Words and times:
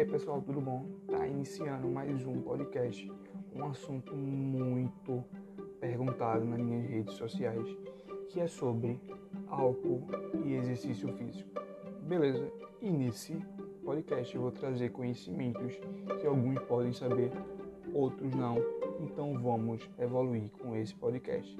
aí 0.00 0.06
pessoal, 0.06 0.40
tudo 0.40 0.62
bom? 0.62 0.86
Tá 1.06 1.26
iniciando 1.26 1.86
mais 1.86 2.24
um 2.24 2.40
podcast, 2.40 3.12
um 3.54 3.64
assunto 3.66 4.16
muito 4.16 5.22
perguntado 5.78 6.42
nas 6.42 6.58
minhas 6.58 6.88
redes 6.88 7.14
sociais, 7.16 7.68
que 8.30 8.40
é 8.40 8.46
sobre 8.46 8.98
álcool 9.48 10.06
e 10.42 10.54
exercício 10.54 11.06
físico. 11.18 11.50
Beleza? 12.00 12.50
E 12.80 12.90
nesse 12.90 13.36
podcast 13.84 14.34
eu 14.34 14.40
vou 14.40 14.50
trazer 14.50 14.88
conhecimentos 14.88 15.78
que 16.18 16.26
alguns 16.26 16.58
podem 16.60 16.94
saber, 16.94 17.30
outros 17.92 18.34
não. 18.34 18.56
Então 19.00 19.34
vamos 19.38 19.86
evoluir 19.98 20.48
com 20.62 20.74
esse 20.74 20.94
podcast. 20.94 21.58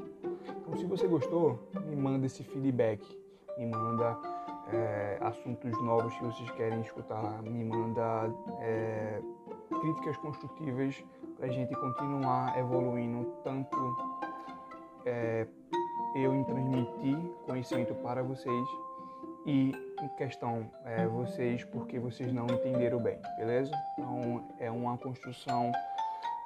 Então 0.62 0.78
se 0.78 0.86
você 0.86 1.06
gostou, 1.06 1.58
me 1.86 1.94
manda 1.94 2.24
esse 2.24 2.42
feedback, 2.42 3.04
me 3.58 3.66
manda 3.66 4.18
é, 4.72 5.18
assuntos 5.20 5.72
novos 5.82 6.14
que 6.14 6.24
vocês 6.24 6.50
querem 6.52 6.80
escutar, 6.80 7.42
me 7.42 7.64
manda 7.64 8.30
é, 8.60 9.20
críticas 9.80 10.16
construtivas 10.18 11.04
para 11.36 11.46
a 11.46 11.50
gente 11.50 11.74
continuar 11.74 12.58
evoluindo 12.58 13.24
tanto 13.42 13.96
é, 15.06 15.46
eu 16.14 16.34
em 16.34 16.44
transmitir 16.44 17.16
conhecimento 17.46 17.94
para 17.96 18.22
vocês 18.22 18.68
e 19.46 19.72
em 20.02 20.08
questão 20.16 20.70
é, 20.84 21.06
vocês 21.06 21.64
porque 21.64 21.98
vocês 21.98 22.32
não 22.32 22.46
entenderam 22.46 22.98
bem, 22.98 23.18
beleza? 23.38 23.72
Então 23.98 24.44
é 24.58 24.70
uma 24.70 24.96
construção 24.98 25.72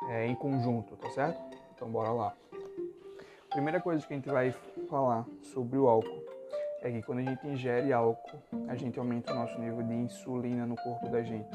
é, 0.09 0.27
em 0.27 0.35
conjunto, 0.35 0.97
tá 0.97 1.11
certo? 1.11 1.41
Então 1.75 1.89
bora 1.89 2.11
lá. 2.11 2.35
Primeira 3.51 3.81
coisa 3.81 4.05
que 4.07 4.13
a 4.13 4.17
gente 4.17 4.29
vai 4.29 4.53
falar 4.89 5.25
sobre 5.43 5.79
o 5.79 5.89
álcool 5.89 6.24
é 6.85 6.91
que 6.91 7.03
quando 7.03 7.21
a 7.21 7.23
gente 7.23 7.47
ingere 7.47 7.93
álcool, 7.93 8.39
a 8.69 8.75
gente 8.75 8.99
aumenta 8.99 9.33
o 9.33 9.35
nosso 9.35 9.59
nível 9.59 9.83
de 9.83 9.95
insulina 9.95 10.67
no 10.67 10.77
corpo 10.77 11.09
da 11.09 11.23
gente. 11.23 11.49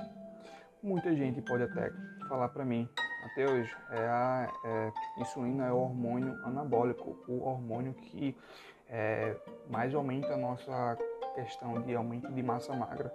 Muita 0.82 1.16
gente 1.16 1.40
pode 1.42 1.64
até 1.64 1.92
falar 2.28 2.50
para 2.50 2.66
mim, 2.66 2.90
Mateus, 3.22 3.70
é 3.92 4.08
a 4.08 4.52
é, 4.66 4.92
insulina 5.22 5.68
é 5.68 5.72
o 5.72 5.78
hormônio 5.78 6.34
anabólico, 6.46 7.16
o 7.28 7.44
hormônio 7.44 7.94
que 7.94 8.36
é, 8.90 9.36
mais 9.70 9.94
aumenta 9.94 10.34
a 10.34 10.38
nossa 10.38 10.98
questão 11.36 11.80
de 11.82 11.96
aumento 11.96 12.32
de 12.32 12.42
massa 12.42 12.74
magra. 12.76 13.14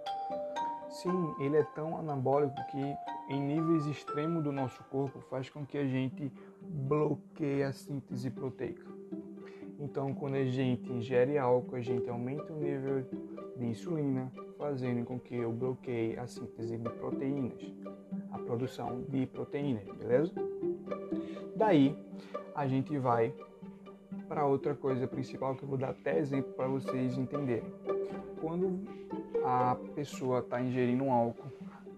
Sim, 0.89 1.35
ele 1.41 1.57
é 1.57 1.65
tão 1.75 1.99
anabólico 1.99 2.55
que 2.71 2.97
em 3.29 3.41
níveis 3.41 3.87
extremos 3.87 4.45
do 4.45 4.53
nosso 4.53 4.85
corpo 4.85 5.21
faz 5.23 5.51
com 5.51 5.67
que 5.67 5.77
a 5.77 5.85
gente 5.85 6.33
bloqueie 6.61 7.65
a 7.65 7.73
síntese 7.73 8.31
proteica. 8.31 8.87
Então, 9.79 10.15
quando 10.15 10.35
a 10.35 10.45
gente 10.45 10.91
ingere 10.93 11.37
álcool, 11.37 11.77
a 11.77 11.81
gente 11.81 12.09
aumenta 12.09 12.53
o 12.53 12.57
nível 12.57 13.05
de 13.57 13.67
insulina, 13.67 14.31
fazendo 14.57 15.05
com 15.05 15.19
que 15.19 15.35
eu 15.35 15.53
bloqueie 15.53 16.19
a 16.19 16.27
síntese 16.27 16.77
de 16.77 16.89
proteínas, 16.89 17.61
a 18.31 18.39
produção 18.39 19.03
de 19.09 19.27
proteínas, 19.27 19.85
beleza? 19.97 20.33
Daí, 21.57 21.97
a 22.55 22.67
gente 22.67 22.97
vai 22.99 23.35
para 24.29 24.47
outra 24.47 24.75
coisa 24.75 25.07
principal 25.07 25.55
que 25.55 25.65
eu 25.65 25.69
vou 25.69 25.79
dar 25.79 25.91
até 25.91 26.19
exemplo 26.19 26.53
para 26.53 26.67
vocês 26.69 27.19
entenderem. 27.19 27.71
Quando 28.41 28.81
a 29.45 29.77
pessoa 29.95 30.39
está 30.39 30.61
ingerindo 30.61 31.05
um 31.05 31.13
álcool, 31.13 31.51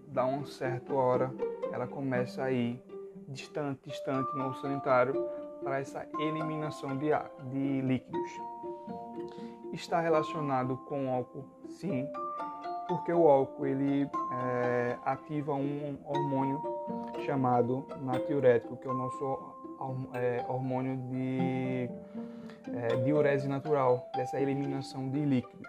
dá 0.07 0.25
uma 0.25 0.45
certa 0.45 0.93
hora, 0.93 1.31
ela 1.71 1.87
começa 1.87 2.43
a 2.43 2.51
ir 2.51 2.81
distante, 3.27 3.89
distante 3.89 4.35
no 4.35 4.53
sanitário 4.55 5.36
para 5.67 5.79
essa 5.81 6.07
eliminação 6.17 6.97
de, 6.97 7.09
de 7.51 7.81
líquidos. 7.81 8.31
Está 9.73 9.99
relacionado 9.99 10.77
com 10.87 11.13
álcool? 11.13 11.43
Sim, 11.67 12.07
porque 12.87 13.11
o 13.11 13.27
álcool 13.27 13.65
ele 13.65 14.09
é, 14.31 14.97
ativa 15.03 15.53
um 15.53 15.99
hormônio 16.05 16.61
chamado 17.25 17.85
natriurético, 18.01 18.77
que 18.77 18.87
é 18.87 18.89
o 18.89 18.93
nosso 18.93 19.55
é, 20.13 20.45
hormônio 20.47 20.95
de 21.09 21.89
é, 22.73 22.95
diurese 23.03 23.49
natural, 23.49 24.09
dessa 24.15 24.39
eliminação 24.39 25.09
de 25.09 25.19
líquidos. 25.19 25.67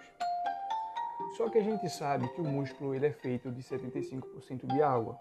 Só 1.37 1.51
que 1.51 1.59
a 1.59 1.63
gente 1.63 1.91
sabe 1.91 2.29
que 2.29 2.41
o 2.41 2.45
músculo 2.45 2.95
ele 2.95 3.07
é 3.07 3.13
feito 3.13 3.51
de 3.51 3.63
75% 3.63 4.65
de 4.65 4.81
água. 4.81 5.19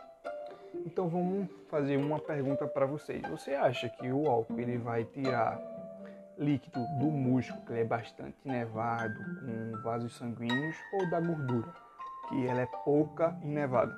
Então 0.87 1.09
vamos 1.09 1.49
fazer 1.67 1.97
uma 1.97 2.17
pergunta 2.17 2.65
para 2.65 2.85
vocês. 2.85 3.21
Você 3.27 3.53
acha 3.53 3.89
que 3.89 4.09
o 4.09 4.25
álcool 4.29 4.57
ele 4.57 4.77
vai 4.77 5.03
tirar 5.03 5.59
líquido 6.37 6.79
do 6.97 7.07
músculo, 7.07 7.61
que 7.65 7.73
ele 7.73 7.81
é 7.81 7.83
bastante 7.83 8.37
nevado, 8.45 9.13
com 9.41 9.81
vasos 9.83 10.15
sanguíneos, 10.15 10.77
ou 10.93 11.09
da 11.09 11.19
gordura, 11.19 11.67
que 12.29 12.47
ela 12.47 12.61
é 12.61 12.65
pouca 12.85 13.37
e 13.43 13.47
nevada? 13.47 13.93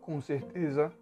Com 0.00 0.20
certeza 0.20 0.92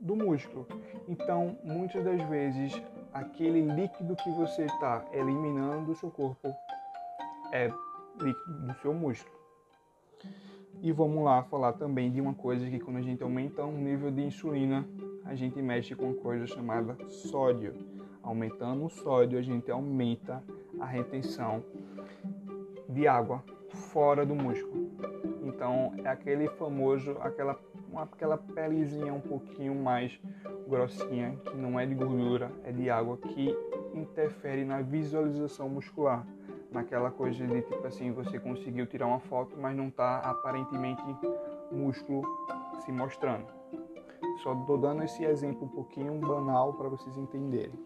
do 0.00 0.16
músculo. 0.16 0.66
Então, 1.06 1.58
muitas 1.62 2.02
das 2.02 2.22
vezes, 2.30 2.72
aquele 3.12 3.60
líquido 3.60 4.16
que 4.16 4.30
você 4.30 4.64
está 4.64 5.04
eliminando 5.12 5.84
do 5.84 5.94
seu 5.94 6.10
corpo 6.10 6.56
é 7.52 7.70
líquido 8.18 8.66
do 8.66 8.74
seu 8.80 8.94
músculo. 8.94 9.36
E 10.80 10.90
vamos 10.92 11.22
lá 11.22 11.42
falar 11.44 11.74
também 11.74 12.10
de 12.10 12.20
uma 12.20 12.34
coisa 12.34 12.68
que 12.68 12.78
quando 12.78 12.96
a 12.96 13.02
gente 13.02 13.22
aumenta 13.22 13.64
o 13.64 13.72
nível 13.72 14.10
de 14.10 14.22
insulina, 14.22 14.86
a 15.24 15.34
gente 15.34 15.60
mexe 15.60 15.94
com 15.94 16.06
uma 16.06 16.14
coisa 16.14 16.46
chamada 16.46 16.96
sódio. 17.08 17.74
Aumentando 18.22 18.84
o 18.84 18.88
sódio, 18.88 19.38
a 19.38 19.42
gente 19.42 19.70
aumenta 19.70 20.42
a 20.80 20.86
retenção 20.86 21.62
de 22.88 23.06
água 23.06 23.42
fora 23.68 24.24
do 24.24 24.34
músculo. 24.34 24.90
Então 25.42 25.92
é 26.04 26.08
aquele 26.08 26.48
famoso, 26.48 27.12
aquela, 27.20 27.58
aquela 27.96 28.38
pelezinha 28.38 29.12
um 29.12 29.20
pouquinho 29.20 29.74
mais 29.74 30.18
grossinha, 30.68 31.36
que 31.44 31.56
não 31.56 31.78
é 31.78 31.86
de 31.86 31.94
gordura, 31.94 32.50
é 32.64 32.72
de 32.72 32.88
água, 32.90 33.16
que 33.16 33.56
interfere 33.94 34.64
na 34.64 34.80
visualização 34.80 35.68
muscular 35.68 36.26
naquela 36.72 37.10
coisa 37.10 37.46
de 37.46 37.62
tipo 37.62 37.86
assim, 37.86 38.10
você 38.12 38.38
conseguiu 38.38 38.86
tirar 38.86 39.06
uma 39.06 39.20
foto, 39.20 39.56
mas 39.58 39.76
não 39.76 39.88
está 39.88 40.18
aparentemente 40.18 41.02
músculo 41.70 42.22
se 42.84 42.90
mostrando. 42.90 43.46
Só 44.42 44.54
estou 44.54 44.78
dando 44.78 45.02
esse 45.02 45.24
exemplo 45.24 45.64
um 45.64 45.68
pouquinho 45.68 46.14
banal 46.14 46.72
para 46.74 46.88
vocês 46.88 47.16
entenderem. 47.16 47.78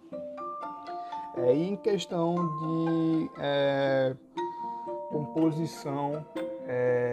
É, 1.36 1.54
e 1.54 1.68
em 1.68 1.76
questão 1.76 2.34
de 2.34 3.30
é, 3.38 4.14
composição 5.10 6.24
é, 6.66 7.12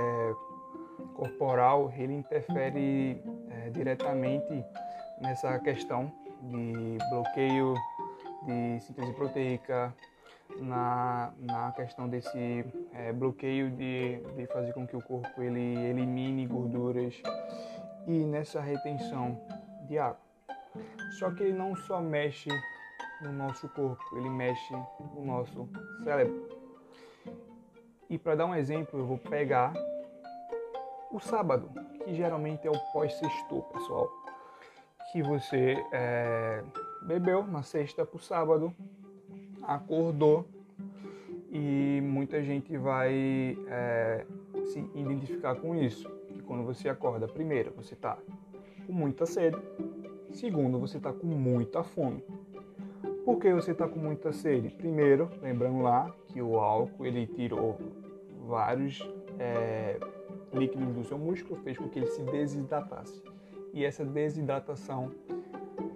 corporal, 1.13 1.91
ele 1.97 2.13
interfere 2.13 3.21
é, 3.49 3.69
diretamente 3.69 4.63
nessa 5.19 5.59
questão 5.59 6.11
de 6.41 6.97
bloqueio 7.09 7.73
de 8.45 8.79
síntese 8.81 9.13
proteica, 9.13 9.93
na, 10.61 11.33
na 11.39 11.71
questão 11.71 12.07
desse 12.07 12.65
é, 12.93 13.11
bloqueio 13.11 13.69
de, 13.71 14.17
de 14.35 14.45
fazer 14.47 14.73
com 14.73 14.87
que 14.87 14.95
o 14.95 15.01
corpo 15.01 15.41
ele 15.41 15.77
elimine 15.77 16.45
gorduras 16.47 17.21
e 18.07 18.25
nessa 18.25 18.61
retenção 18.61 19.39
de 19.87 19.97
água. 19.97 20.19
Só 21.19 21.31
que 21.31 21.43
ele 21.43 21.53
não 21.53 21.75
só 21.75 22.01
mexe 22.01 22.49
no 23.21 23.31
nosso 23.31 23.69
corpo, 23.69 24.03
ele 24.17 24.29
mexe 24.29 24.73
no 25.15 25.25
nosso 25.25 25.69
cérebro. 26.03 26.49
E 28.09 28.17
para 28.17 28.35
dar 28.35 28.45
um 28.45 28.55
exemplo, 28.55 28.99
eu 28.99 29.05
vou 29.05 29.17
pegar 29.17 29.73
o 31.11 31.19
sábado, 31.19 31.69
que 32.03 32.13
geralmente 32.13 32.67
é 32.67 32.71
o 32.71 32.79
pós-sexto, 32.91 33.61
pessoal. 33.73 34.09
Que 35.11 35.21
você 35.21 35.75
é, 35.91 36.63
bebeu 37.03 37.45
na 37.45 37.61
sexta 37.61 38.05
para 38.05 38.17
o 38.17 38.19
sábado, 38.19 38.73
acordou 39.63 40.45
e 41.51 42.01
muita 42.01 42.41
gente 42.41 42.75
vai 42.77 43.57
é, 43.67 44.25
se 44.65 44.79
identificar 44.95 45.55
com 45.55 45.75
isso. 45.75 46.09
Que 46.29 46.41
quando 46.41 46.63
você 46.63 46.89
acorda, 46.89 47.27
primeiro, 47.27 47.71
você 47.75 47.93
está 47.93 48.17
com 48.85 48.93
muita 48.93 49.25
sede, 49.25 49.57
segundo, 50.31 50.79
você 50.79 50.97
está 50.97 51.13
com 51.13 51.27
muita 51.27 51.83
fome. 51.83 52.23
Por 53.23 53.39
que 53.39 53.53
você 53.53 53.71
está 53.71 53.87
com 53.87 53.99
muita 53.99 54.33
sede? 54.33 54.69
Primeiro, 54.69 55.29
lembrando 55.41 55.81
lá 55.81 56.13
que 56.27 56.41
o 56.41 56.59
álcool 56.59 57.05
ele 57.05 57.25
tirou 57.25 57.77
vários 58.45 58.99
é, 59.39 59.97
líquidos 60.51 60.93
do 60.93 61.03
seu 61.03 61.17
músculo, 61.17 61.59
fez 61.61 61.77
com 61.77 61.87
que 61.87 61.99
ele 61.99 62.07
se 62.07 62.21
desidratasse. 62.23 63.21
E 63.73 63.85
essa 63.85 64.03
desidratação 64.03 65.11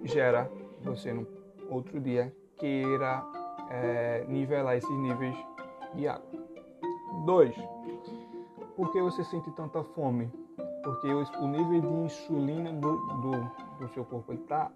gera 0.04 0.50
você 0.80 1.12
no 1.12 1.26
outro 1.68 2.00
dia 2.00 2.34
queira 2.56 3.24
é, 3.70 4.24
nivelar 4.28 4.76
esses 4.76 4.98
níveis 4.98 5.36
de 5.94 6.08
água. 6.08 6.26
2. 7.24 7.54
Por 8.76 8.92
que 8.92 9.00
você 9.00 9.24
sente 9.24 9.50
tanta 9.52 9.82
fome? 9.82 10.30
Porque 10.82 11.08
o 11.08 11.46
nível 11.46 11.80
de 11.80 11.86
insulina 12.04 12.72
do, 12.72 12.96
do, 12.96 13.30
do 13.80 13.88
seu 13.92 14.04
corpo 14.04 14.32
está 14.32 14.70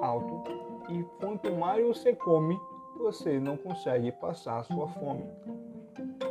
alto 0.00 0.44
e 0.88 1.04
quanto 1.20 1.52
mais 1.52 1.86
você 1.86 2.14
come, 2.14 2.58
você 2.96 3.38
não 3.38 3.56
consegue 3.56 4.12
passar 4.12 4.58
a 4.58 4.64
sua 4.64 4.88
fome. 4.88 5.24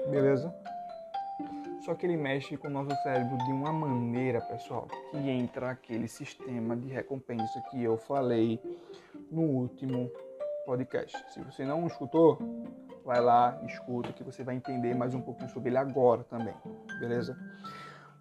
Beleza? 0.09 0.53
Só 1.81 1.95
que 1.95 2.05
ele 2.05 2.17
mexe 2.17 2.57
com 2.57 2.67
o 2.67 2.71
nosso 2.71 2.91
cérebro 3.01 3.37
de 3.37 3.51
uma 3.51 3.71
maneira, 3.71 4.41
pessoal, 4.41 4.87
que 5.11 5.17
entra 5.17 5.71
aquele 5.71 6.07
sistema 6.07 6.75
de 6.75 6.89
recompensa 6.89 7.61
que 7.71 7.81
eu 7.81 7.97
falei 7.97 8.61
no 9.31 9.41
último 9.41 10.11
podcast. 10.69 11.17
Se 11.33 11.41
você 11.41 11.65
não 11.65 11.87
escutou, 11.87 12.37
vai 13.03 13.19
lá, 13.19 13.59
escuta, 13.65 14.13
que 14.13 14.23
você 14.23 14.43
vai 14.43 14.53
entender 14.53 14.93
mais 14.93 15.15
um 15.15 15.21
pouquinho 15.21 15.49
sobre 15.49 15.69
ele 15.69 15.79
agora 15.79 16.23
também, 16.25 16.53
beleza? 16.99 17.35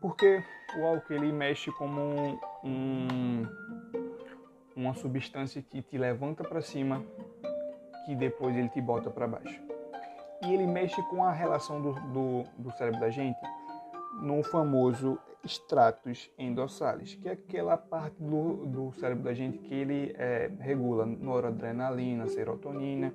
Porque 0.00 0.42
o 0.78 0.86
álcool 0.86 1.12
ele 1.12 1.30
mexe 1.30 1.70
como 1.72 2.40
um, 2.64 3.42
uma 4.74 4.94
substância 4.94 5.60
que 5.60 5.82
te 5.82 5.98
levanta 5.98 6.42
para 6.42 6.62
cima, 6.62 7.04
que 8.06 8.16
depois 8.16 8.56
ele 8.56 8.70
te 8.70 8.80
bota 8.80 9.10
para 9.10 9.28
baixo. 9.28 9.60
E 10.42 10.54
ele 10.54 10.66
mexe 10.66 11.02
com 11.10 11.22
a 11.22 11.32
relação 11.32 11.82
do, 11.82 11.92
do, 11.92 12.44
do 12.56 12.72
cérebro 12.72 12.98
da 12.98 13.10
gente 13.10 13.38
no 14.20 14.42
famoso 14.42 15.18
estratos 15.44 16.30
endossales, 16.38 17.14
que 17.14 17.28
é 17.28 17.32
aquela 17.32 17.76
parte 17.76 18.22
do, 18.22 18.66
do 18.66 18.92
cérebro 18.92 19.24
da 19.24 19.32
gente 19.32 19.58
que 19.58 19.74
ele 19.74 20.14
é, 20.16 20.50
regula 20.58 21.06
noradrenalina, 21.06 22.26
serotonina. 22.28 23.14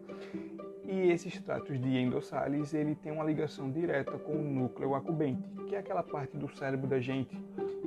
E 0.83 1.11
esses 1.11 1.33
estratos 1.33 1.79
de 1.79 1.97
endossales, 1.97 2.73
ele 2.73 2.95
tem 2.95 3.11
uma 3.11 3.23
ligação 3.23 3.71
direta 3.71 4.17
com 4.17 4.33
o 4.33 4.43
núcleo 4.43 4.95
acubente, 4.95 5.47
que 5.67 5.75
é 5.75 5.79
aquela 5.79 6.03
parte 6.03 6.35
do 6.35 6.47
cérebro 6.55 6.87
da 6.87 6.99
gente 6.99 7.37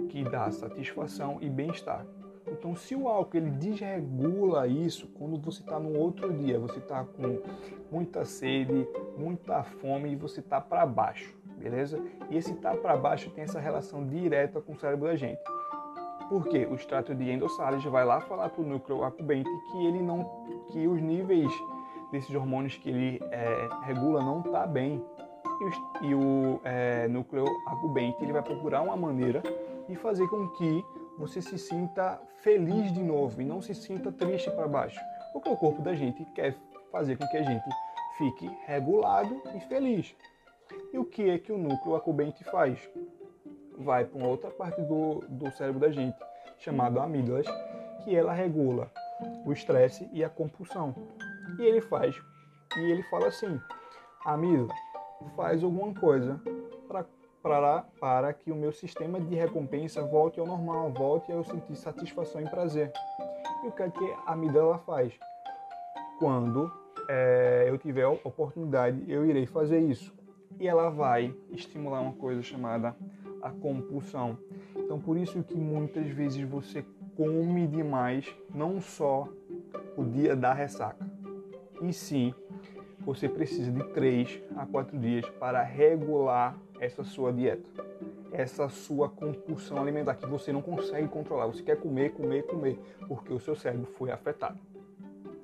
que 0.09 0.23
dá 0.25 0.51
satisfação 0.51 1.39
e 1.41 1.49
bem-estar. 1.49 2.07
Então, 2.47 2.77
se 2.77 2.95
o 2.95 3.09
álcool 3.09 3.39
ele 3.39 3.51
desregula 3.51 4.69
isso, 4.69 5.09
quando 5.09 5.37
você 5.39 5.61
está 5.61 5.81
no 5.81 5.99
outro 5.99 6.33
dia, 6.33 6.59
você 6.59 6.79
está 6.79 7.05
com 7.05 7.43
muita 7.91 8.25
sede, 8.25 8.87
muita 9.19 9.65
fome 9.65 10.13
e 10.13 10.17
você 10.17 10.41
está 10.41 10.61
para 10.61 10.87
baixo, 10.87 11.37
beleza? 11.69 12.01
E 12.31 12.37
esse 12.37 12.55
tá 12.55 12.75
para 12.75 12.97
baixo 12.97 13.31
tem 13.31 13.45
essa 13.45 13.59
relação 13.59 14.07
direta 14.07 14.61
com 14.61 14.73
o 14.73 14.79
cérebro 14.79 15.09
da 15.09 15.17
gente. 15.17 15.41
Porque 16.29 16.67
o 16.67 16.75
extrato 16.75 17.15
de 17.15 17.31
endossales 17.31 17.85
vai 17.85 18.05
lá 18.05 18.21
falar 18.21 18.49
para 18.49 18.63
o 18.63 18.67
núcleo 18.67 19.05
acubente 19.05 19.51
que 19.71 19.87
ele 19.87 20.01
não, 20.01 20.25
que 20.69 20.87
os 20.87 21.01
níveis 21.01 21.53
desses 22.11 22.35
hormônios 22.35 22.77
que 22.77 22.89
ele 22.89 23.21
é, 23.31 23.69
regula 23.83 24.23
não 24.23 24.43
tá 24.43 24.67
bem. 24.67 25.05
E 25.61 25.65
o, 25.65 26.09
e 26.09 26.15
o 26.15 26.61
é, 26.65 27.09
núcleo 27.09 27.47
acubente 27.67 28.23
ele 28.23 28.33
vai 28.33 28.43
procurar 28.43 28.83
uma 28.83 28.97
maneira 28.97 29.43
de 29.89 29.97
fazer 29.97 30.27
com 30.29 30.49
que 30.51 30.85
você 31.19 31.41
se 31.41 31.59
sinta 31.59 32.21
feliz 32.43 32.93
de 32.93 33.03
novo 33.03 33.41
e 33.41 33.45
não 33.45 33.63
se 33.63 33.75
sinta 33.75 34.13
triste 34.13 34.51
para 34.51 34.69
baixo. 34.69 35.01
Porque 35.33 35.49
o 35.49 35.57
corpo 35.57 35.81
da 35.81 35.95
gente 35.95 36.25
quer 36.35 36.55
fazer 36.93 37.17
com 37.17 37.27
que 37.29 37.37
a 37.37 37.43
gente 37.43 37.65
fique 38.19 38.51
regulado 38.67 39.41
e 39.55 39.61
feliz. 39.61 40.15
E 40.97 40.99
o 40.99 41.05
que 41.05 41.29
é 41.29 41.39
que 41.39 41.53
o 41.53 41.59
núcleo 41.59 41.95
acubente 41.95 42.43
faz? 42.43 42.89
Vai 43.77 44.07
para 44.07 44.19
uma 44.19 44.29
outra 44.29 44.51
parte 44.51 44.81
do, 44.81 45.23
do 45.29 45.51
cérebro 45.51 45.79
da 45.79 45.91
gente, 45.91 46.17
chamada 46.57 47.03
amígdalas, 47.03 47.45
que 48.03 48.17
ela 48.17 48.33
regula 48.33 48.91
o 49.45 49.53
estresse 49.53 50.09
e 50.11 50.25
a 50.25 50.31
compulsão. 50.31 50.95
E 51.59 51.63
ele 51.63 51.83
faz, 51.83 52.19
e 52.79 52.91
ele 52.91 53.03
fala 53.03 53.27
assim, 53.27 53.61
amígdala, 54.25 54.73
faz 55.37 55.63
alguma 55.63 55.93
coisa 55.93 56.41
para, 57.43 57.85
para 58.01 58.33
que 58.33 58.51
o 58.51 58.57
meu 58.57 58.73
sistema 58.73 59.21
de 59.21 59.35
recompensa 59.35 60.03
volte 60.03 60.41
ao 60.41 60.47
normal, 60.47 60.91
volte 60.95 61.31
a 61.31 61.35
eu 61.35 61.45
sentir 61.45 61.77
satisfação 61.77 62.41
e 62.41 62.49
prazer. 62.49 62.91
E 63.65 63.67
o 63.67 63.73
que, 63.73 63.83
é 63.83 63.91
que 63.91 64.13
a 64.27 64.33
amígdala 64.33 64.79
faz? 64.79 65.13
Quando 66.19 66.73
é, 67.07 67.67
eu 67.69 67.77
tiver 67.77 68.05
a 68.05 68.09
oportunidade, 68.09 69.05
eu 69.07 69.27
irei 69.27 69.45
fazer 69.45 69.81
isso. 69.81 70.16
E 70.59 70.67
ela 70.67 70.91
vai 70.91 71.35
estimular 71.51 72.01
uma 72.01 72.13
coisa 72.13 72.43
chamada 72.43 72.97
a 73.43 73.51
compulsão. 73.51 74.39
Então, 74.75 74.99
por 74.99 75.17
isso 75.17 75.43
que 75.43 75.57
muitas 75.57 76.09
vezes 76.09 76.43
você 76.49 76.85
come 77.17 77.67
demais, 77.67 78.27
não 78.55 78.81
só 78.81 79.29
o 79.97 80.05
dia 80.05 80.37
da 80.37 80.53
ressaca, 80.53 81.09
e 81.81 81.93
sim 81.93 82.35
você 83.01 83.29
precisa 83.29 83.71
de 83.71 83.83
3 83.93 84.43
a 84.57 84.67
4 84.67 84.99
dias 84.99 85.29
para 85.39 85.63
regular 85.63 86.59
essa 86.81 87.05
sua 87.05 87.33
dieta, 87.33 87.71
essa 88.33 88.69
sua 88.69 89.09
compulsão 89.09 89.79
alimentar 89.79 90.17
que 90.17 90.27
você 90.27 90.53
não 90.53 90.61
consegue 90.61 91.09
controlar. 91.09 91.47
Você 91.47 91.63
quer 91.63 91.77
comer, 91.77 92.13
comer, 92.13 92.43
comer, 92.47 92.79
porque 93.07 93.33
o 93.33 93.39
seu 93.39 93.55
cérebro 93.55 93.87
foi 93.93 94.11
afetado. 94.11 94.59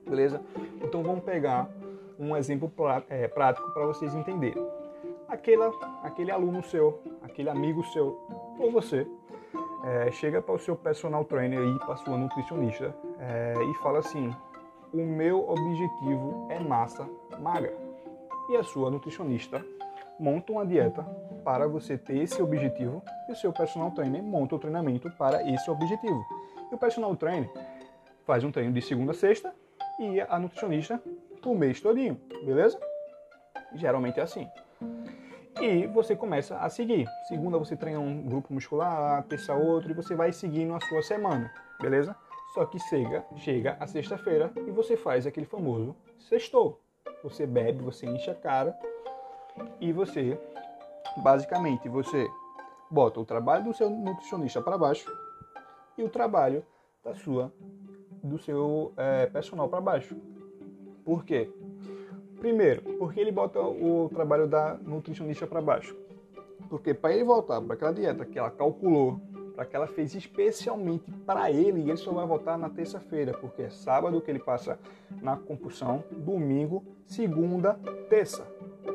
Beleza? 0.05 0.43
Então 0.83 1.03
vamos 1.03 1.25
pegar 1.25 1.71
um 2.19 2.37
exemplo 2.37 2.71
é, 3.09 3.29
prático 3.29 3.71
para 3.73 3.87
vocês 3.87 4.15
entenderem. 4.15 4.82
Aquela, 5.33 5.71
aquele 6.03 6.31
aluno 6.31 6.63
seu, 6.63 7.01
aquele 7.23 7.49
amigo 7.49 7.83
seu, 7.85 8.21
ou 8.59 8.71
você, 8.71 9.07
é, 9.83 10.11
chega 10.13 10.43
para 10.43 10.55
o 10.55 10.59
seu 10.59 10.77
personal 10.77 11.25
trainer 11.25 11.59
e 11.59 11.79
para 11.79 11.97
sua 11.97 12.19
nutricionista 12.19 12.95
é, 13.19 13.55
e 13.65 13.75
fala 13.77 14.01
assim: 14.01 14.31
o 14.93 14.99
meu 14.99 15.49
objetivo 15.49 16.49
é 16.51 16.61
massa 16.61 17.09
magra. 17.41 17.75
E 18.51 18.57
a 18.59 18.63
sua 18.63 18.91
nutricionista 18.91 19.65
monta 20.21 20.53
uma 20.53 20.67
dieta 20.67 21.03
para 21.43 21.67
você 21.67 21.97
ter 21.97 22.19
esse 22.19 22.43
objetivo 22.43 23.03
e 23.27 23.33
o 23.33 23.37
seu 23.37 23.55
personal 23.55 23.91
trainer 23.93 24.23
monta 24.23 24.57
o 24.57 24.59
treinamento 24.59 25.11
para 25.13 25.51
esse 25.51 25.71
objetivo. 25.71 26.23
E 26.71 26.75
o 26.75 26.79
personal 26.79 27.17
trainer 27.17 27.51
faz 28.27 28.45
um 28.45 28.53
treino 28.53 28.75
de 28.75 28.83
segunda 28.83 29.13
a 29.13 29.15
sexta 29.15 29.55
e 29.99 30.21
a 30.21 30.39
nutricionista 30.39 31.03
o 31.43 31.55
mês 31.55 31.81
todinho, 31.81 32.21
beleza? 32.45 32.79
Geralmente 33.75 34.21
é 34.21 34.23
assim. 34.23 34.47
E 35.63 35.87
você 35.87 36.17
começa 36.17 36.59
a 36.59 36.69
seguir. 36.69 37.07
Segunda 37.29 37.57
você 37.57 37.77
treina 37.77 38.01
um 38.01 38.21
grupo 38.21 38.53
muscular, 38.53 39.23
terça 39.29 39.55
outro 39.55 39.93
e 39.93 39.95
você 39.95 40.13
vai 40.13 40.33
seguindo 40.33 40.75
a 40.75 40.81
sua 40.81 41.01
semana, 41.03 41.55
beleza? 41.81 42.17
Só 42.53 42.67
que 42.67 42.81
chega, 42.81 43.25
chega 43.37 43.77
a 43.79 43.87
sexta-feira 43.87 44.53
e 44.57 44.73
você 44.73 44.97
faz 44.97 45.25
aquele 45.25 45.47
famoso 45.47 45.95
sextou. 46.19 46.81
Você 47.23 47.47
bebe, 47.47 47.81
você 47.81 48.07
enche 48.07 48.29
a 48.29 48.35
cara 48.35 48.77
e 49.81 49.93
você, 49.93 50.37
basicamente, 51.19 51.89
você 51.89 52.29
bota 52.91 53.21
o 53.21 53.25
trabalho 53.25 53.63
do 53.63 53.73
seu 53.73 53.89
nutricionista 53.89 54.61
para 54.61 54.77
baixo 54.77 55.09
e 55.97 56.03
o 56.03 56.09
trabalho 56.09 56.67
da 57.05 57.15
sua, 57.15 57.53
do 58.21 58.37
seu 58.37 58.93
é, 58.97 59.27
personal 59.27 59.69
para 59.69 59.81
baixo. 59.81 60.17
Por 61.05 61.25
quê? 61.25 61.49
Primeiro, 62.43 62.83
porque 62.99 63.21
ele 63.21 63.31
bota 63.31 63.61
o 63.61 64.11
trabalho 64.13 64.49
da 64.49 64.75
nutricionista 64.75 65.47
para 65.47 65.63
baixo. 65.63 65.97
Porque 66.69 66.93
para 66.93 67.15
ele 67.15 67.23
voltar 67.23 67.61
para 67.61 67.75
aquela 67.75 67.93
dieta 67.93 68.25
que 68.25 68.37
ela 68.37 68.51
calculou, 68.51 69.21
para 69.55 69.65
que 69.65 69.77
ela 69.77 69.87
fez 69.87 70.13
especialmente 70.17 71.09
para 71.25 71.53
ele, 71.53 71.83
ele 71.83 71.97
só 71.97 72.11
vai 72.11 72.27
voltar 72.27 72.59
na 72.59 72.69
terça-feira, 72.69 73.33
porque 73.33 73.63
é 73.63 73.71
sábado 73.71 74.21
que 74.21 74.29
ele 74.29 74.41
passa 74.41 74.77
na 75.23 75.37
compulsão, 75.37 76.03
domingo, 76.11 76.83
segunda, 77.07 77.75
terça. 78.11 78.45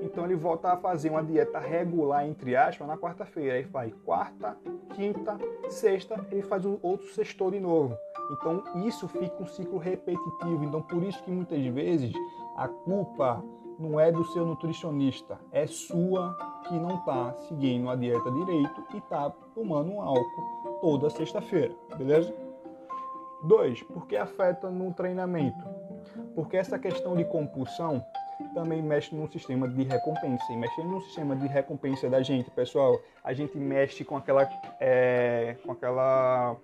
Então 0.02 0.26
ele 0.26 0.36
volta 0.36 0.74
a 0.74 0.76
fazer 0.76 1.10
uma 1.10 1.24
dieta 1.24 1.58
regular, 1.58 2.28
entre 2.28 2.54
aspas, 2.54 2.86
na 2.86 2.98
quarta-feira. 2.98 3.54
Aí 3.54 3.64
faz 3.64 3.94
quarta, 4.04 4.58
quinta, 4.94 5.38
sexta, 5.70 6.20
ele 6.34 6.42
faz 6.42 6.66
um 6.66 6.78
outro 6.82 7.08
sextor 7.14 7.52
de 7.52 7.62
novo. 7.62 7.98
Então 8.30 8.62
isso 8.86 9.08
fica 9.08 9.42
um 9.42 9.48
ciclo 9.48 9.78
repetitivo. 9.78 10.66
Então 10.66 10.82
por 10.82 11.02
isso 11.02 11.24
que 11.24 11.32
muitas 11.32 11.66
vezes 11.68 12.12
a 12.58 12.68
culpa 12.68 13.44
não 13.80 14.00
é 14.00 14.12
do 14.12 14.24
seu 14.26 14.44
nutricionista, 14.46 15.40
é 15.52 15.68
sua 15.68 16.36
que 16.68 16.74
não 16.74 16.98
está 16.98 17.34
seguindo 17.48 17.90
a 17.90 17.96
dieta 17.96 18.32
direito 18.32 18.84
e 18.94 18.98
está 18.98 19.30
tomando 19.54 19.92
um 19.92 20.02
álcool 20.02 20.80
toda 20.82 21.10
sexta-feira, 21.10 21.74
beleza? 21.96 22.34
Dois, 23.44 23.84
porque 23.84 24.18
afeta 24.18 24.70
no 24.70 24.92
treinamento. 24.94 25.64
Porque 26.34 26.58
essa 26.58 26.80
questão 26.80 27.16
de 27.16 27.24
compulsão 27.26 28.04
também 28.54 28.82
mexe 28.82 29.16
no 29.16 29.28
sistema 29.32 29.68
de 29.68 29.84
recompensa. 29.84 30.52
E 30.52 30.58
mexendo 30.58 30.90
no 30.90 31.02
sistema 31.02 31.36
de 31.36 31.48
recompensa 31.48 32.10
da 32.10 32.22
gente, 32.24 32.50
pessoal, 32.50 33.00
a 33.24 33.34
gente 33.34 33.58
mexe 33.58 34.04
com 34.04 34.18
aquela, 34.18 34.50
é, 34.80 35.56
com 35.64 35.72
aquela 35.72 36.56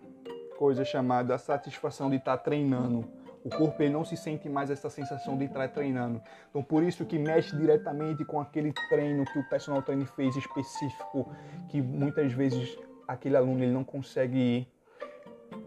coisa 0.58 0.84
chamada 0.84 1.38
satisfação 1.38 2.10
de 2.10 2.16
estar 2.16 2.38
tá 2.38 2.44
treinando. 2.44 3.06
O 3.44 3.50
corpo 3.50 3.82
ele 3.84 3.92
não 3.92 4.06
se 4.06 4.16
sente 4.16 4.48
mais 4.48 4.70
essa 4.70 4.90
sensação 4.90 5.38
de 5.38 5.46
estar 5.46 5.68
treinando. 5.70 6.22
Então, 6.50 6.64
por 6.64 6.82
isso 6.82 7.06
que 7.06 7.20
mexe 7.20 7.56
diretamente 7.56 8.24
com 8.24 8.40
aquele 8.40 8.72
treino 8.90 9.26
que 9.26 9.38
o 9.38 9.50
personal 9.50 9.82
trainer 9.82 10.08
fez 10.08 10.36
específico, 10.38 11.30
que 11.68 11.82
muitas 11.82 12.32
vezes 12.32 12.78
aquele 13.08 13.36
aluno 13.36 13.64
ele 13.64 13.74
não 13.74 13.84
consegue 13.84 14.38
ir 14.38 14.68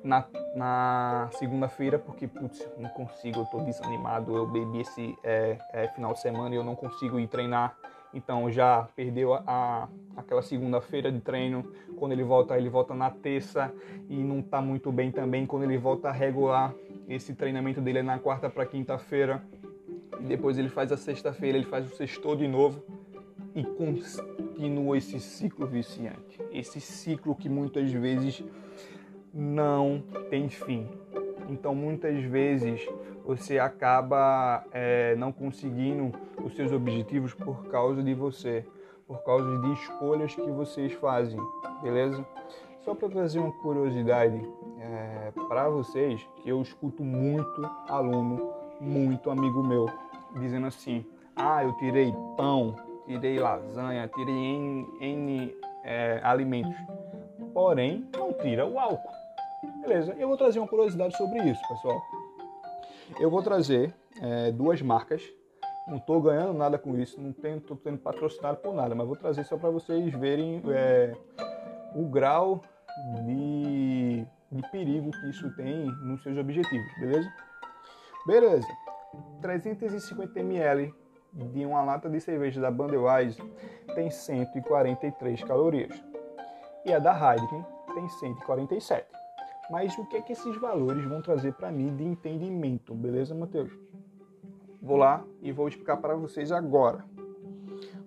na, 0.02 0.24
na 0.54 1.28
segunda-feira, 1.32 1.98
porque, 1.98 2.26
putz, 2.26 2.66
não 2.78 2.88
consigo, 2.90 3.40
eu 3.40 3.44
estou 3.44 3.62
desanimado, 3.62 4.34
eu 4.34 4.46
bebi 4.46 4.80
esse 4.80 5.16
é, 5.22 5.58
é, 5.72 5.88
final 5.88 6.12
de 6.14 6.20
semana 6.20 6.54
e 6.54 6.58
eu 6.58 6.64
não 6.64 6.74
consigo 6.74 7.20
ir 7.20 7.28
treinar. 7.28 7.76
Então 8.14 8.50
já 8.50 8.88
perdeu 8.96 9.34
a, 9.34 9.42
a 9.46 9.88
aquela 10.16 10.40
segunda-feira 10.40 11.12
de 11.12 11.20
treino. 11.20 11.70
Quando 11.96 12.12
ele 12.12 12.24
volta, 12.24 12.56
ele 12.56 12.70
volta 12.70 12.94
na 12.94 13.10
terça 13.10 13.72
e 14.08 14.16
não 14.16 14.40
está 14.40 14.62
muito 14.62 14.90
bem 14.90 15.10
também. 15.10 15.44
Quando 15.44 15.64
ele 15.64 15.76
volta 15.76 16.10
regular, 16.10 16.72
esse 17.08 17.34
treinamento 17.34 17.80
dele 17.80 17.98
é 17.98 18.02
na 18.02 18.18
quarta 18.18 18.50
para 18.50 18.66
quinta-feira. 18.66 19.42
E 20.20 20.24
depois 20.24 20.58
ele 20.58 20.68
faz 20.68 20.90
a 20.90 20.96
sexta-feira, 20.96 21.58
ele 21.58 21.66
faz 21.66 21.90
o 21.90 21.94
sexto 21.94 22.36
de 22.36 22.48
novo. 22.48 22.82
E 23.54 23.64
continua 23.64 24.98
esse 24.98 25.18
ciclo 25.18 25.66
viciante, 25.66 26.40
esse 26.52 26.80
ciclo 26.80 27.34
que 27.34 27.48
muitas 27.48 27.90
vezes 27.90 28.44
não 29.32 30.02
tem 30.28 30.48
fim. 30.48 30.88
Então, 31.48 31.74
muitas 31.74 32.22
vezes 32.24 32.86
você 33.24 33.58
acaba 33.58 34.64
é, 34.72 35.14
não 35.16 35.32
conseguindo 35.32 36.12
os 36.44 36.54
seus 36.54 36.72
objetivos 36.72 37.34
por 37.34 37.66
causa 37.66 38.02
de 38.02 38.14
você, 38.14 38.64
por 39.06 39.22
causa 39.24 39.58
de 39.58 39.72
escolhas 39.72 40.34
que 40.34 40.50
vocês 40.50 40.92
fazem, 40.94 41.40
beleza? 41.82 42.26
Só 42.80 42.94
para 42.94 43.08
trazer 43.08 43.38
uma 43.38 43.52
curiosidade 43.52 44.40
é, 44.86 45.32
para 45.48 45.68
vocês, 45.68 46.26
que 46.36 46.48
eu 46.48 46.62
escuto 46.62 47.02
muito 47.02 47.62
aluno, 47.88 48.52
muito 48.80 49.30
amigo 49.30 49.62
meu, 49.62 49.86
dizendo 50.38 50.66
assim: 50.66 51.04
ah, 51.34 51.64
eu 51.64 51.72
tirei 51.78 52.12
pão, 52.36 52.76
tirei 53.06 53.38
lasanha, 53.38 54.08
tirei 54.08 54.34
N, 54.34 54.86
N 55.00 55.56
é, 55.84 56.20
alimentos, 56.22 56.76
porém 57.52 58.08
não 58.16 58.32
tira 58.32 58.66
o 58.66 58.78
álcool. 58.78 59.10
Beleza, 59.80 60.14
eu 60.18 60.28
vou 60.28 60.36
trazer 60.36 60.58
uma 60.58 60.68
curiosidade 60.68 61.16
sobre 61.16 61.38
isso, 61.50 61.60
pessoal. 61.68 62.00
Eu 63.18 63.30
vou 63.30 63.42
trazer 63.42 63.94
é, 64.20 64.52
duas 64.52 64.80
marcas. 64.82 65.22
Não 65.88 65.98
estou 65.98 66.20
ganhando 66.20 66.52
nada 66.52 66.78
com 66.78 66.96
isso, 66.98 67.20
não 67.20 67.30
estou 67.30 67.76
sendo 67.76 67.98
patrocinado 67.98 68.56
por 68.56 68.74
nada, 68.74 68.92
mas 68.94 69.06
vou 69.06 69.14
trazer 69.14 69.44
só 69.44 69.56
para 69.56 69.70
vocês 69.70 70.12
verem 70.14 70.60
é, 70.68 71.14
o 71.94 72.04
grau 72.06 72.60
de, 73.24 74.26
de 74.56 74.70
perigo 74.70 75.10
que 75.10 75.30
isso 75.30 75.50
tem 75.56 75.86
nos 76.02 76.22
seus 76.22 76.36
objetivos, 76.36 76.90
beleza? 76.98 77.32
Beleza. 78.26 78.66
350 79.40 80.40
ml 80.40 80.94
de 81.32 81.64
uma 81.64 81.82
lata 81.82 82.08
de 82.08 82.20
cerveja 82.20 82.60
da 82.60 82.70
Budweiser 82.70 83.44
tem 83.94 84.10
143 84.10 85.44
calorias 85.44 86.02
e 86.84 86.92
a 86.92 86.98
da 86.98 87.12
Heineken 87.12 87.64
tem 87.94 88.08
147. 88.08 89.06
Mas 89.70 89.96
o 89.98 90.06
que 90.06 90.16
é 90.16 90.22
que 90.22 90.32
esses 90.32 90.56
valores 90.60 91.04
vão 91.04 91.20
trazer 91.20 91.52
para 91.54 91.72
mim 91.72 91.94
de 91.96 92.04
entendimento, 92.04 92.94
beleza, 92.94 93.34
Matheus? 93.34 93.72
Vou 94.80 94.96
lá 94.96 95.24
e 95.42 95.50
vou 95.50 95.66
explicar 95.66 95.96
para 95.96 96.14
vocês 96.14 96.52
agora. 96.52 97.04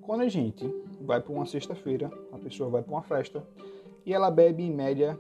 Quando 0.02 0.22
a 0.22 0.30
gente 0.30 0.66
vai 1.02 1.22
para 1.22 1.34
uma 1.34 1.46
sexta-feira, 1.46 2.10
a 2.32 2.38
pessoa 2.38 2.70
vai 2.70 2.82
para 2.82 2.94
uma 2.94 3.04
festa 3.04 3.44
e 4.06 4.14
ela 4.14 4.32
bebe 4.32 4.64
em 4.64 4.74
média 4.74 5.20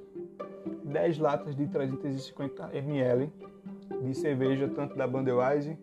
10 0.89 1.19
latas 1.19 1.55
de 1.55 1.67
350 1.67 2.69
ml 2.73 3.31
de 4.01 4.13
cerveja, 4.15 4.67
tanto 4.67 4.95
da 4.95 5.07
Budweiser 5.07 5.77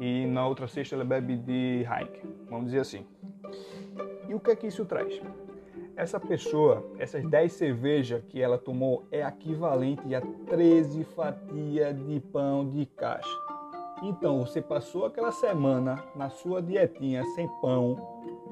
e 0.00 0.26
na 0.26 0.46
outra 0.46 0.66
sexta 0.68 0.94
ela 0.94 1.04
bebe 1.04 1.36
de 1.36 1.84
Heineken, 1.84 2.22
vamos 2.48 2.66
dizer 2.66 2.80
assim. 2.80 3.06
E 4.28 4.34
o 4.34 4.40
que 4.40 4.50
é 4.50 4.56
que 4.56 4.66
isso 4.66 4.84
traz? 4.84 5.20
Essa 5.96 6.20
pessoa, 6.20 6.84
essas 6.98 7.24
10 7.24 7.52
cervejas 7.52 8.22
que 8.28 8.40
ela 8.40 8.58
tomou 8.58 9.06
é 9.10 9.22
equivalente 9.22 10.14
a 10.14 10.20
13 10.20 11.04
fatias 11.04 11.96
de 12.06 12.20
pão 12.20 12.68
de 12.68 12.84
caixa. 12.84 13.38
Então, 14.02 14.40
você 14.40 14.60
passou 14.60 15.06
aquela 15.06 15.32
semana 15.32 16.04
na 16.14 16.28
sua 16.28 16.60
dietinha 16.60 17.24
sem 17.34 17.48
pão, 17.62 17.96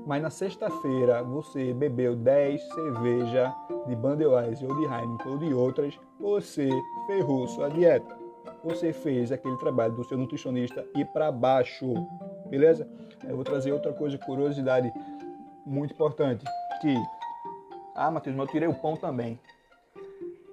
mas 0.07 0.23
na 0.23 0.31
sexta-feira 0.31 1.23
você 1.23 1.73
bebeu 1.73 2.15
10 2.15 2.63
cervejas 2.75 3.53
de 3.87 3.97
Budweiser 3.97 4.69
ou 4.69 4.77
de 4.77 4.85
Heineken 4.85 5.33
ou 5.33 5.39
de 5.39 5.55
outras, 5.55 5.99
você 6.21 6.69
ferrou 7.07 7.47
sua 7.49 7.69
dieta. 7.69 8.17
Você 8.63 8.93
fez 8.93 9.31
aquele 9.31 9.57
trabalho 9.59 9.95
do 9.95 10.05
seu 10.05 10.17
nutricionista 10.17 10.87
ir 10.95 11.07
para 11.07 11.31
baixo, 11.31 11.95
beleza? 12.49 12.89
Eu 13.27 13.37
vou 13.37 13.45
trazer 13.45 13.73
outra 13.73 13.93
coisa, 13.93 14.19
curiosidade 14.19 14.93
muito 15.67 15.93
importante, 15.93 16.45
que 16.81 16.95
ah, 17.95 18.11
Matheus, 18.11 18.35
mas 18.35 18.47
eu 18.47 18.53
tirei 18.53 18.69
o 18.69 18.75
pão 18.75 18.97
também. 18.97 19.39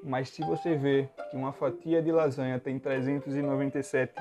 Mas 0.04 0.30
se 0.30 0.44
você 0.44 0.76
vê 0.76 1.10
que 1.30 1.38
uma 1.38 1.52
fatia 1.52 2.02
de 2.02 2.12
lasanha 2.12 2.60
tem 2.60 2.80
397 2.80 4.14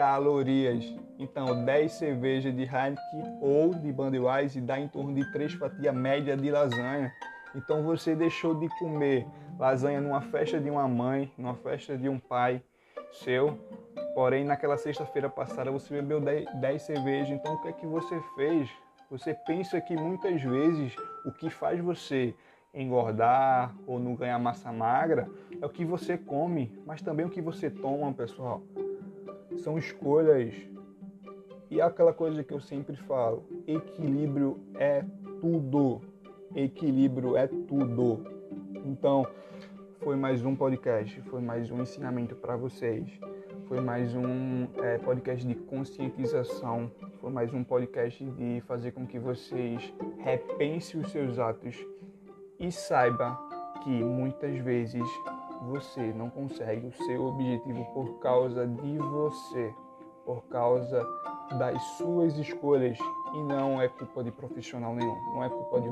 calorias, 0.00 0.96
então 1.18 1.62
10 1.62 1.92
cervejas 1.92 2.56
de 2.56 2.62
Heineken 2.62 3.38
ou 3.42 3.74
de 3.74 3.92
Budweiser 3.92 4.62
dá 4.62 4.80
em 4.80 4.88
torno 4.88 5.12
de 5.12 5.30
3 5.30 5.52
fatias 5.52 5.94
média 5.94 6.34
de 6.34 6.50
lasanha. 6.50 7.12
Então 7.54 7.82
você 7.82 8.16
deixou 8.16 8.54
de 8.54 8.66
comer 8.78 9.26
lasanha 9.58 10.00
numa 10.00 10.22
festa 10.22 10.58
de 10.58 10.70
uma 10.70 10.88
mãe, 10.88 11.30
numa 11.36 11.54
festa 11.54 11.98
de 11.98 12.08
um 12.08 12.18
pai 12.18 12.62
seu, 13.12 13.58
porém 14.14 14.42
naquela 14.42 14.78
sexta-feira 14.78 15.28
passada 15.28 15.70
você 15.70 15.92
bebeu 15.92 16.18
10, 16.18 16.46
10 16.54 16.80
cervejas. 16.80 17.28
Então 17.28 17.52
o 17.52 17.60
que 17.60 17.68
é 17.68 17.72
que 17.72 17.86
você 17.86 18.18
fez? 18.34 18.70
Você 19.10 19.34
pensa 19.34 19.78
que 19.82 19.94
muitas 19.94 20.40
vezes 20.40 20.96
o 21.26 21.30
que 21.30 21.50
faz 21.50 21.78
você 21.78 22.34
engordar 22.72 23.74
ou 23.86 23.98
não 23.98 24.14
ganhar 24.14 24.38
massa 24.38 24.72
magra 24.72 25.28
é 25.60 25.66
o 25.66 25.68
que 25.68 25.84
você 25.84 26.16
come, 26.16 26.72
mas 26.86 27.02
também 27.02 27.26
o 27.26 27.30
que 27.30 27.42
você 27.42 27.68
toma, 27.68 28.14
pessoal. 28.14 28.62
São 29.62 29.78
escolhas. 29.78 30.54
E 31.70 31.80
aquela 31.80 32.12
coisa 32.12 32.42
que 32.42 32.52
eu 32.52 32.60
sempre 32.60 32.96
falo: 32.96 33.44
equilíbrio 33.66 34.58
é 34.74 35.04
tudo. 35.40 36.00
Equilíbrio 36.54 37.36
é 37.36 37.46
tudo. 37.46 38.24
Então, 38.84 39.26
foi 40.00 40.16
mais 40.16 40.44
um 40.44 40.56
podcast, 40.56 41.20
foi 41.22 41.40
mais 41.40 41.70
um 41.70 41.82
ensinamento 41.82 42.34
para 42.34 42.56
vocês, 42.56 43.06
foi 43.68 43.80
mais 43.80 44.14
um 44.16 44.66
é, 44.82 44.98
podcast 44.98 45.46
de 45.46 45.54
conscientização, 45.54 46.90
foi 47.20 47.30
mais 47.30 47.52
um 47.52 47.62
podcast 47.62 48.24
de 48.24 48.62
fazer 48.62 48.92
com 48.92 49.06
que 49.06 49.18
vocês 49.18 49.92
repensem 50.18 51.00
os 51.00 51.12
seus 51.12 51.38
atos 51.38 51.76
e 52.58 52.72
saiba 52.72 53.38
que 53.84 53.90
muitas 53.90 54.56
vezes 54.58 55.06
você 55.62 56.12
não 56.12 56.30
consegue 56.30 56.86
o 56.86 56.92
seu 57.04 57.26
objetivo 57.26 57.84
por 57.92 58.18
causa 58.18 58.66
de 58.66 58.98
você, 58.98 59.74
por 60.24 60.42
causa 60.44 61.06
das 61.58 61.82
suas 61.96 62.36
escolhas 62.38 62.98
e 63.34 63.42
não 63.42 63.80
é 63.80 63.88
culpa 63.88 64.22
de 64.22 64.30
profissional 64.30 64.94
nenhum, 64.94 65.16
não 65.34 65.44
é 65.44 65.48
culpa 65.48 65.80
de, 65.80 65.88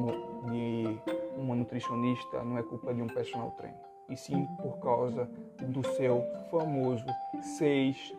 de 0.51 1.01
uma 1.37 1.55
nutricionista, 1.55 2.43
não 2.43 2.59
é 2.59 2.63
culpa 2.63 2.95
de 2.95 3.03
um 3.03 3.07
personal 3.07 3.51
trainer, 3.53 3.81
e 4.09 4.17
sim 4.17 4.47
por 4.63 4.79
causa 4.79 5.29
do 5.61 5.85
seu 5.95 6.23
famoso 6.51 7.07
sexto. 7.59 8.17